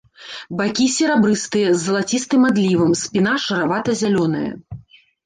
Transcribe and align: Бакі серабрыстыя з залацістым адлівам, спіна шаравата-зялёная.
Бакі 0.59 0.85
серабрыстыя 0.93 1.73
з 1.73 1.77
залацістым 1.81 2.47
адлівам, 2.49 2.97
спіна 3.03 3.35
шаравата-зялёная. 3.45 4.49